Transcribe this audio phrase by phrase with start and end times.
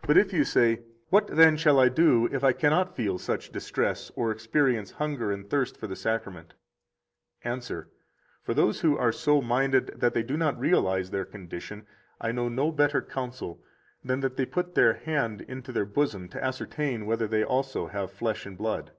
[0.00, 3.50] 75 But if you say: What, then, shall I do if I cannot feel such
[3.52, 6.54] distress or experience hunger and thirst for the Sacrament?
[7.44, 7.88] Answer:
[8.42, 11.86] For those who are so minded that they do not realize their condition
[12.20, 13.62] I know no better counsel
[14.04, 18.10] than that they put their hand into their bosom to ascertain whether they also have
[18.10, 18.90] flesh and blood.